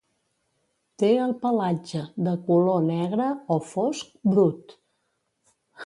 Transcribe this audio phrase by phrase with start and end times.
[1.03, 4.79] Té el pelatge de color negre o fosc brut.